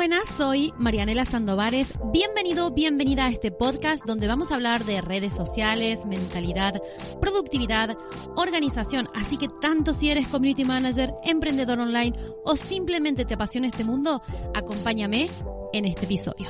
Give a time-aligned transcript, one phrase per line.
[0.00, 1.92] buenas, soy Marianela Sandovares.
[2.10, 6.80] Bienvenido, bienvenida a este podcast donde vamos a hablar de redes sociales, mentalidad,
[7.20, 7.98] productividad,
[8.34, 9.10] organización.
[9.14, 14.22] Así que tanto si eres community manager, emprendedor online o simplemente te apasiona este mundo,
[14.54, 15.28] acompáñame
[15.74, 16.48] en este episodio.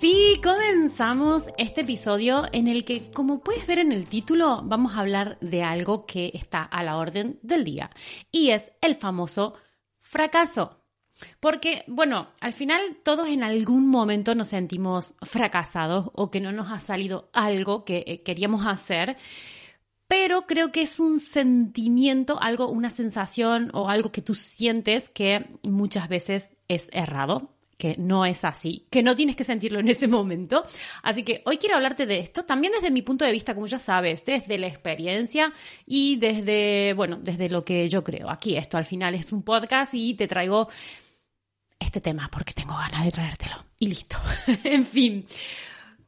[0.00, 5.00] Sí, comenzamos este episodio en el que, como puedes ver en el título, vamos a
[5.00, 7.90] hablar de algo que está a la orden del día
[8.32, 9.52] y es el famoso
[10.00, 10.85] fracaso.
[11.40, 16.70] Porque, bueno, al final todos en algún momento nos sentimos fracasados o que no nos
[16.70, 19.16] ha salido algo que eh, queríamos hacer,
[20.08, 25.46] pero creo que es un sentimiento, algo, una sensación o algo que tú sientes que
[25.62, 30.08] muchas veces es errado que no es así, que no tienes que sentirlo en ese
[30.08, 30.64] momento.
[31.02, 33.78] Así que hoy quiero hablarte de esto, también desde mi punto de vista, como ya
[33.78, 35.52] sabes, desde la experiencia
[35.86, 38.30] y desde, bueno, desde lo que yo creo.
[38.30, 40.68] Aquí esto al final es un podcast y te traigo
[41.78, 43.56] este tema porque tengo ganas de traértelo.
[43.78, 44.16] Y listo.
[44.64, 45.26] en fin,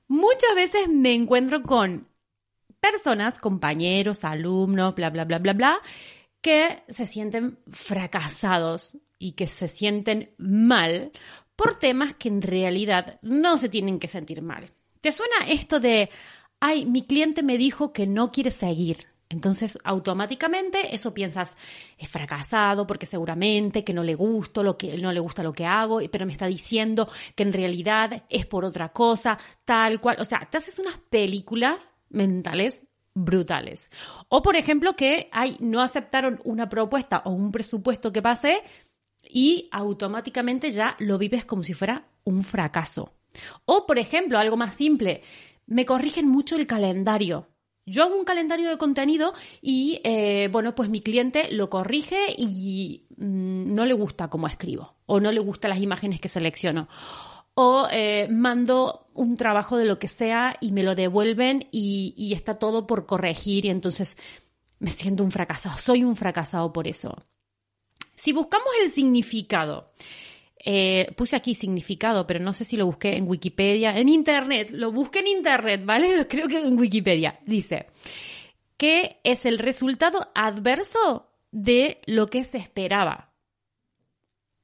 [0.06, 2.08] muchas veces me encuentro con
[2.80, 5.80] personas, compañeros, alumnos, bla, bla, bla, bla, bla,
[6.40, 11.12] que se sienten fracasados y que se sienten mal
[11.56, 14.72] por temas que en realidad no se tienen que sentir mal.
[15.00, 16.10] ¿Te suena esto de,
[16.60, 19.06] ay, mi cliente me dijo que no quiere seguir?
[19.30, 21.50] Entonces, automáticamente eso piensas,
[21.98, 25.66] es fracasado porque seguramente que no le gusto lo que no le gusta lo que
[25.66, 30.24] hago, pero me está diciendo que en realidad es por otra cosa, tal cual, o
[30.24, 33.90] sea, te haces unas películas mentales brutales.
[34.28, 38.62] O por ejemplo que ay, no aceptaron una propuesta o un presupuesto que pasé
[39.28, 43.12] y automáticamente ya lo vives como si fuera un fracaso.
[43.64, 45.22] O, por ejemplo, algo más simple,
[45.66, 47.48] me corrigen mucho el calendario.
[47.88, 53.04] Yo hago un calendario de contenido y, eh, bueno, pues mi cliente lo corrige y
[53.16, 56.88] mm, no le gusta cómo escribo o no le gustan las imágenes que selecciono.
[57.54, 62.34] O eh, mando un trabajo de lo que sea y me lo devuelven y, y
[62.34, 64.16] está todo por corregir y entonces
[64.78, 67.16] me siento un fracasado, soy un fracasado por eso.
[68.16, 69.92] Si buscamos el significado,
[70.70, 74.92] eh, puse aquí significado, pero no sé si lo busqué en Wikipedia, en Internet, lo
[74.92, 76.26] busqué en Internet, ¿vale?
[76.28, 77.40] Creo que en Wikipedia.
[77.46, 77.86] Dice
[78.76, 83.32] que es el resultado adverso de lo que se esperaba.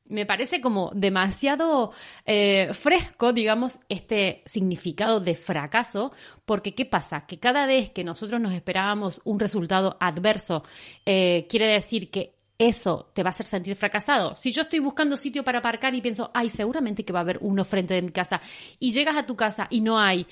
[0.05, 1.93] Me parece como demasiado
[2.27, 6.13] eh, fresco, digamos, este significado de fracaso,
[6.45, 7.25] porque ¿qué pasa?
[7.25, 10.65] Que cada vez que nosotros nos esperábamos un resultado adverso,
[11.07, 14.35] eh, quiere decir que eso te va a hacer sentir fracasado.
[14.37, 17.39] Si yo estoy buscando sitio para aparcar y pienso, ay, seguramente que va a haber
[17.41, 18.41] uno frente de mi casa,
[18.79, 20.27] y llegas a tu casa y no hay,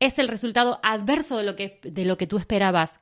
[0.00, 3.00] es el resultado adverso de lo que, de lo que tú esperabas,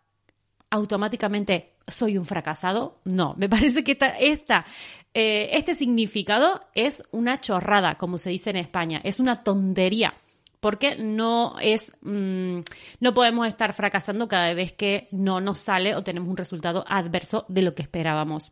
[0.70, 3.00] automáticamente soy un fracasado.
[3.04, 4.66] No, me parece que esta, esta
[5.14, 10.14] eh, este significado es una chorrada, como se dice en España, es una tontería
[10.60, 12.60] porque no es, mm,
[13.00, 17.46] no podemos estar fracasando cada vez que no nos sale o tenemos un resultado adverso
[17.48, 18.50] de lo que esperábamos.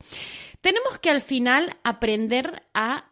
[0.60, 3.04] Tenemos que al final aprender a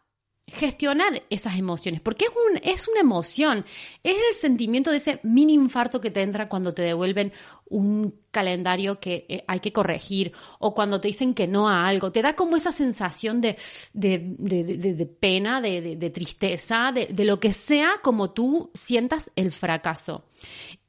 [0.49, 3.65] gestionar esas emociones, porque es, un, es una emoción,
[4.05, 7.33] es el sentimiento de ese mini infarto que te entra cuando te devuelven
[7.69, 12.13] un calendario que eh, hay que corregir o cuando te dicen que no a algo,
[12.13, 13.57] te da como esa sensación de,
[13.93, 20.27] de, de, de pena, de, tristeza, de lo que sea como tú sientas el fracaso.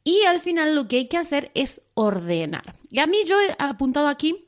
[0.04, 2.76] Y al final lo que hay que hacer es ordenar.
[2.92, 4.48] Y a mí yo he apuntado aquí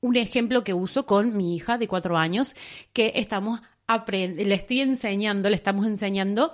[0.00, 2.54] un ejemplo que uso con mi hija de cuatro años,
[2.92, 3.60] que estamos
[4.08, 6.52] le estoy enseñando, le estamos enseñando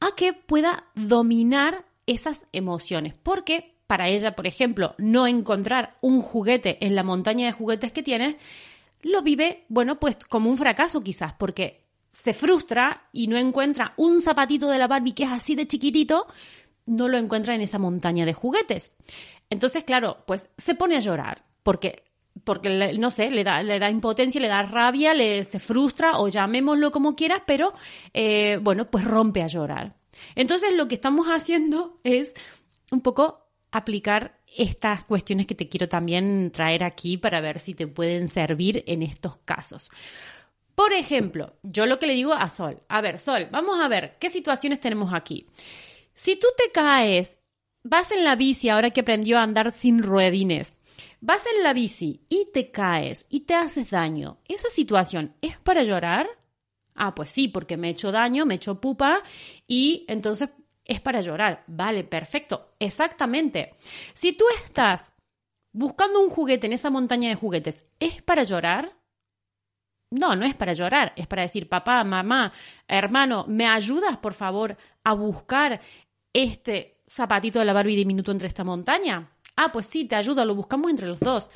[0.00, 3.16] a que pueda dominar esas emociones.
[3.16, 8.02] Porque para ella, por ejemplo, no encontrar un juguete en la montaña de juguetes que
[8.02, 8.36] tiene,
[9.02, 11.80] lo vive, bueno, pues como un fracaso quizás, porque
[12.12, 16.26] se frustra y no encuentra un zapatito de la Barbie que es así de chiquitito,
[16.86, 18.92] no lo encuentra en esa montaña de juguetes.
[19.50, 22.04] Entonces, claro, pues se pone a llorar, porque
[22.44, 26.28] porque no sé, le da, le da impotencia, le da rabia, le se frustra o
[26.28, 27.72] llamémoslo como quieras, pero
[28.14, 29.96] eh, bueno, pues rompe a llorar.
[30.34, 32.34] Entonces lo que estamos haciendo es
[32.90, 37.86] un poco aplicar estas cuestiones que te quiero también traer aquí para ver si te
[37.86, 39.90] pueden servir en estos casos.
[40.74, 44.16] Por ejemplo, yo lo que le digo a Sol, a ver, Sol, vamos a ver
[44.20, 45.46] qué situaciones tenemos aquí.
[46.14, 47.38] Si tú te caes,
[47.82, 50.74] vas en la bici ahora que aprendió a andar sin ruedines,
[51.20, 54.38] Vas en la bici y te caes y te haces daño.
[54.46, 56.28] ¿Esa situación es para llorar?
[56.94, 59.22] Ah, pues sí, porque me he hecho daño, me he hecho pupa
[59.66, 60.50] y entonces
[60.84, 61.64] es para llorar.
[61.66, 62.74] Vale, perfecto.
[62.78, 63.74] Exactamente.
[64.14, 65.12] Si tú estás
[65.72, 68.96] buscando un juguete en esa montaña de juguetes, ¿es para llorar?
[70.10, 72.52] No, no es para llorar, es para decir, papá, mamá,
[72.86, 75.80] hermano, ¿me ayudas, por favor, a buscar
[76.32, 79.30] este zapatito de la Barbie diminuto entre esta montaña?
[79.60, 81.50] Ah, pues sí, te ayudo, lo buscamos entre los dos.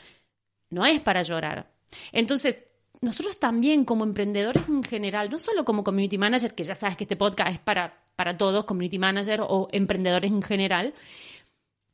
[0.71, 1.71] No es para llorar.
[2.11, 2.65] Entonces,
[3.01, 7.05] nosotros también como emprendedores en general, no solo como community manager, que ya sabes que
[7.05, 10.95] este podcast es para, para todos, community manager o emprendedores en general,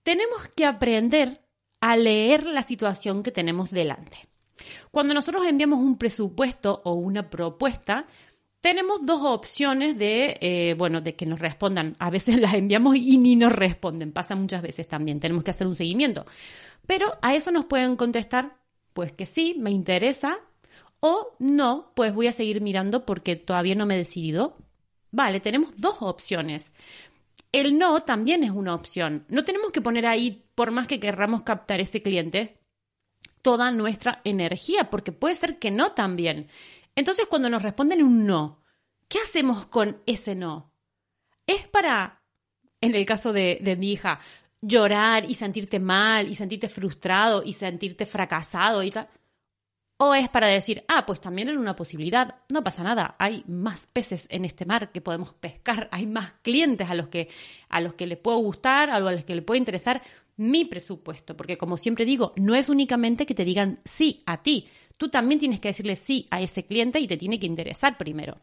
[0.02, 1.42] tenemos que aprender
[1.82, 4.16] a leer la situación que tenemos delante.
[4.90, 8.06] Cuando nosotros enviamos un presupuesto o una propuesta,
[8.60, 11.96] tenemos dos opciones de, eh, bueno, de que nos respondan.
[11.98, 14.12] A veces las enviamos y ni nos responden.
[14.12, 15.20] Pasa muchas veces también.
[15.20, 16.26] Tenemos que hacer un seguimiento.
[16.86, 18.56] Pero a eso nos pueden contestar,
[18.92, 20.38] pues que sí, me interesa.
[21.00, 24.56] O no, pues voy a seguir mirando porque todavía no me he decidido.
[25.10, 26.72] Vale, tenemos dos opciones.
[27.52, 29.24] El no también es una opción.
[29.28, 32.58] No tenemos que poner ahí, por más que querramos captar ese cliente,
[33.42, 36.48] toda nuestra energía, porque puede ser que no también.
[36.98, 38.60] Entonces, cuando nos responden un no,
[39.06, 40.72] ¿qué hacemos con ese no?
[41.46, 42.24] Es para,
[42.80, 44.18] en el caso de, de mi hija,
[44.60, 49.08] llorar y sentirte mal y sentirte frustrado y sentirte fracasado y tal.
[49.98, 53.86] O es para decir, ah, pues también era una posibilidad, no pasa nada, hay más
[53.86, 57.28] peces en este mar que podemos pescar, hay más clientes a los que,
[57.68, 60.02] a los que les puedo gustar, a los que les puede interesar
[60.36, 64.68] mi presupuesto, porque como siempre digo, no es únicamente que te digan sí a ti,
[64.98, 68.38] tú también tienes que decirle sí a ese cliente y te tiene que interesar primero.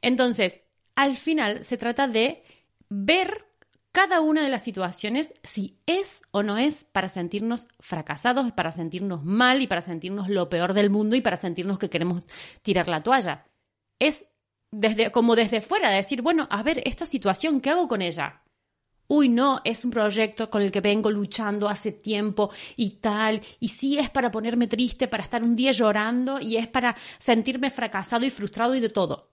[0.00, 0.62] Entonces,
[0.94, 2.42] al final se trata de
[2.88, 3.44] ver
[3.92, 9.24] cada una de las situaciones si es o no es para sentirnos fracasados, para sentirnos
[9.24, 12.22] mal y para sentirnos lo peor del mundo y para sentirnos que queremos
[12.62, 13.46] tirar la toalla.
[13.98, 14.24] Es
[14.70, 18.42] desde, como desde fuera, decir, bueno, a ver, esta situación, ¿qué hago con ella?
[19.10, 23.68] Uy, no, es un proyecto con el que vengo luchando hace tiempo y tal, y
[23.68, 28.26] sí es para ponerme triste, para estar un día llorando y es para sentirme fracasado
[28.26, 29.30] y frustrado y de todo.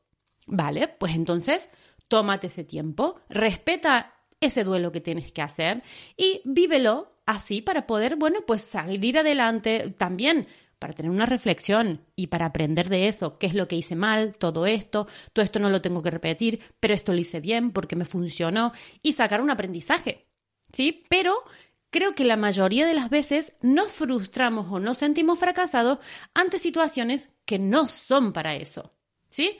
[0.48, 1.68] Vale, pues entonces
[2.08, 5.84] tómate ese tiempo, respeta ese duelo que tienes que hacer
[6.16, 10.48] y vívelo así para poder, bueno, pues salir adelante también
[10.80, 14.36] para tener una reflexión y para aprender de eso, qué es lo que hice mal,
[14.38, 17.96] todo esto, todo esto no lo tengo que repetir, pero esto lo hice bien porque
[17.96, 20.28] me funcionó y sacar un aprendizaje.
[20.72, 21.06] ¿Sí?
[21.10, 21.44] Pero
[21.90, 26.00] creo que la mayoría de las veces nos frustramos o nos sentimos fracasados
[26.34, 28.94] ante situaciones que no son para eso.
[29.30, 29.58] ¿Sí?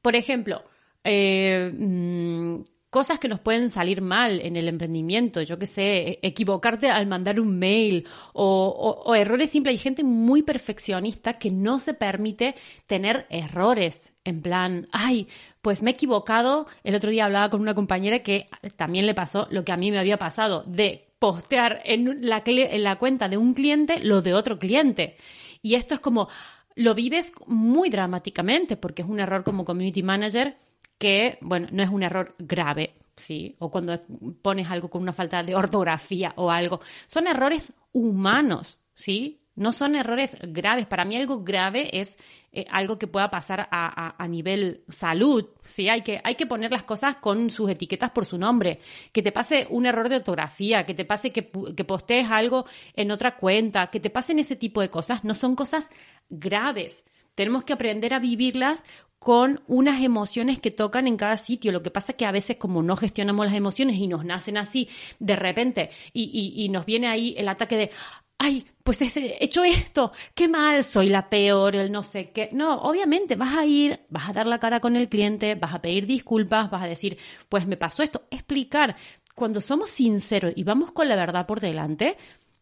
[0.00, 0.64] Por ejemplo,
[1.04, 2.62] eh, mm,
[2.96, 7.38] cosas que nos pueden salir mal en el emprendimiento, yo qué sé, equivocarte al mandar
[7.38, 9.72] un mail o, errores simples.
[9.72, 12.54] Hay gente muy perfeccionista que no se permite
[12.86, 14.14] tener errores.
[14.24, 15.28] En plan, ay,
[15.60, 16.68] pues me he equivocado.
[16.84, 19.90] El otro día hablaba con una compañera que también le pasó lo que a mí
[19.90, 24.32] me había pasado, de postear en la, en la cuenta de un cliente lo de
[24.32, 25.18] otro cliente.
[25.60, 26.30] Y esto es como,
[26.74, 30.56] lo vives muy dramáticamente porque es un error como community manager
[30.98, 33.56] que, bueno, no es un error grave, ¿sí?
[33.58, 34.00] O cuando
[34.42, 36.80] pones algo con una falta de ortografía o algo.
[37.06, 39.40] Son errores humanos, ¿sí?
[39.56, 40.86] No son errores graves.
[40.86, 42.14] Para mí algo grave es
[42.52, 45.46] eh, algo que pueda pasar a, nivel salud.
[45.62, 45.88] ¿sí?
[45.88, 48.80] Hay, que, hay que poner las cosas con sus etiquetas por su nombre.
[49.12, 53.10] Que te pase un error de ortografía, que te pase que, que postees algo en
[53.10, 55.24] otra cuenta, que te pasen ese tipo de cosas.
[55.24, 55.88] No son cosas
[56.28, 57.02] graves.
[57.36, 58.82] Tenemos que aprender a vivirlas
[59.18, 61.72] con unas emociones que tocan en cada sitio.
[61.72, 64.56] Lo que pasa es que a veces como no gestionamos las emociones y nos nacen
[64.56, 67.90] así de repente y, nos viene ahí el ataque de,
[68.38, 72.50] ay, pues he hecho esto, qué mal, soy la peor, el no sé qué.
[72.52, 75.82] No, obviamente vas a ir, vas a dar la cara con el cliente, vas a
[75.82, 77.18] pedir disculpas, vas a decir,
[77.48, 78.96] pues me pasó esto, explicar.
[79.34, 82.16] Cuando somos sinceros y vamos con la verdad por delante,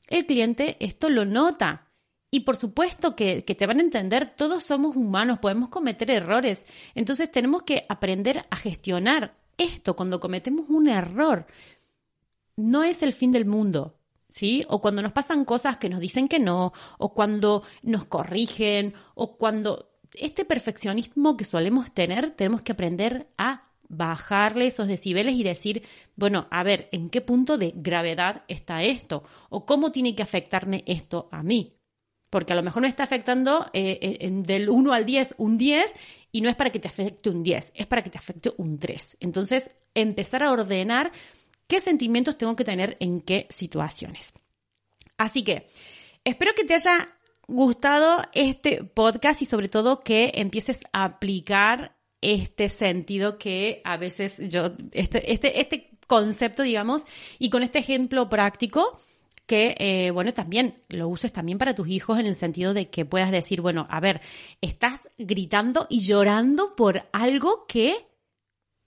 [0.09, 1.89] el cliente esto lo nota
[2.35, 6.67] y por supuesto que, te van a entender, todos somos humanos, podemos cometer errores.
[6.97, 11.47] Entonces tenemos que aprender a gestionar esto cuando cometemos un error.
[12.57, 14.65] No es el fin del mundo, ¿sí?
[14.69, 19.37] O cuando nos pasan cosas que nos dicen que no, o cuando nos corrigen, o
[19.37, 25.85] cuando este perfeccionismo que solemos tener, tenemos que aprender a bajarle esos decibeles y decir,
[26.17, 29.23] bueno, a ver, ¿en qué punto de gravedad está esto?
[29.51, 31.77] ¿O cómo tiene que afectarme esto a mí?
[32.35, 35.95] Porque a lo mejor me está afectando eh, eh, del 1 al 10 un 10
[36.33, 38.77] y no es para que te afecte un 10, es para que te afecte un
[38.77, 39.19] 3.
[39.21, 41.13] Entonces, empezar a ordenar
[41.69, 44.33] qué sentimientos tengo que tener en qué situaciones.
[45.17, 45.69] Así que,
[46.25, 52.69] espero que te haya gustado este podcast y sobre todo que empieces a aplicar este
[52.69, 57.05] sentido que a veces yo, este, este, este concepto, digamos,
[57.39, 59.01] y con este ejemplo práctico,
[59.47, 63.05] que, eh, bueno, también lo uses también para tus hijos en el sentido de que
[63.05, 64.21] puedas decir, bueno, a ver,
[64.61, 67.95] estás gritando y llorando por algo que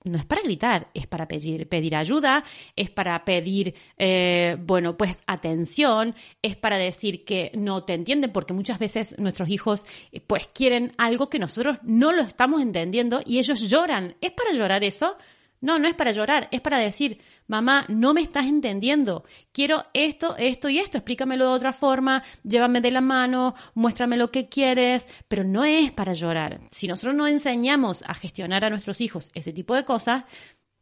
[0.03, 2.43] no es para gritar, es para pedir, pedir ayuda,
[2.75, 8.53] es para pedir, eh, bueno, pues atención, es para decir que no te entienden, porque
[8.53, 13.37] muchas veces nuestros hijos eh, pues quieren algo que nosotros no lo estamos entendiendo y
[13.37, 14.15] ellos lloran.
[14.21, 15.17] ¿Es para llorar eso?
[15.59, 20.35] No, no es para llorar, es para decir, mamá, no me estás entendiendo, quiero esto,
[20.37, 25.07] esto y esto, explícamelo de otra forma, llévame de la mano, muéstrame lo que quieres,
[25.27, 26.59] pero no es para llorar.
[26.69, 30.25] Si nosotros no enseñamos a gestionar a nuestros hijos ese tipo de cosas,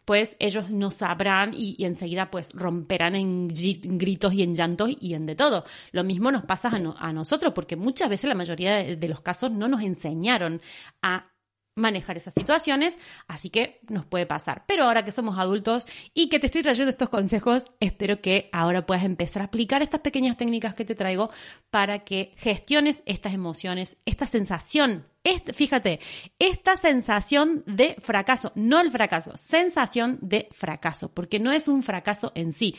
[0.05, 5.25] pues ellos no sabrán y, enseguida pues romperán en gritos y en llantos y en
[5.25, 5.65] de todo.
[5.91, 9.67] Lo mismo nos pasa a, nosotros porque muchas veces la mayoría de los casos no
[9.67, 10.62] nos enseñaron
[11.01, 11.35] a
[11.75, 14.63] manejar esas situaciones, así que nos puede pasar.
[14.65, 18.86] Pero ahora que somos adultos y que te estoy trayendo estos consejos, espero que ahora
[18.86, 21.29] puedas empezar a aplicar estas pequeñas técnicas que te traigo
[21.70, 26.00] para que gestiones estas emociones, esta sensación, este, fíjate,
[26.39, 32.32] esta sensación de fracaso, no el fracaso, sensación de fracaso, porque no es un fracaso
[32.36, 32.75] en sí,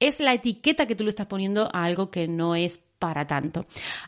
[0.00, 3.66] es la etiqueta que tú le estás poniendo a algo que no es para tanto.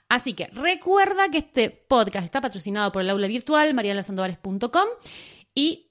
[0.09, 4.89] Así que recuerda que este podcast está patrocinado por el aula virtual marianasandovares.com
[5.55, 5.91] y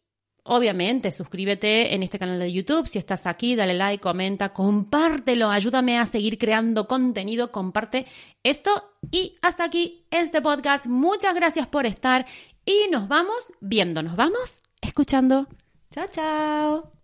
[0.51, 2.87] Obviamente, suscríbete en este canal de YouTube.
[2.87, 5.51] Si estás aquí, dale like, comenta, compártelo.
[5.51, 7.51] Ayúdame a seguir creando contenido.
[7.51, 8.07] Comparte
[8.41, 8.95] esto.
[9.11, 10.87] Y hasta aquí este podcast.
[10.87, 12.25] Muchas gracias por estar.
[12.65, 14.01] Y nos vamos viendo.
[14.01, 15.45] Nos vamos escuchando.
[15.91, 16.98] Chao, chao.